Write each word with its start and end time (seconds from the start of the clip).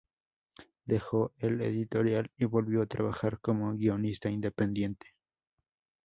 Dejó 0.83 1.31
el 1.37 1.61
editorial 1.61 2.31
y 2.35 2.45
volvió 2.45 2.81
a 2.81 2.87
trabajar 2.87 3.39
como 3.39 3.71
guionista 3.73 4.31
independiente. 4.31 5.09